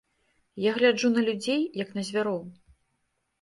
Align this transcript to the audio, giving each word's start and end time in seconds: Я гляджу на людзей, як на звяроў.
Я 0.67 0.71
гляджу 0.77 1.11
на 1.17 1.21
людзей, 1.27 1.61
як 1.83 1.93
на 1.99 2.07
звяроў. 2.09 2.41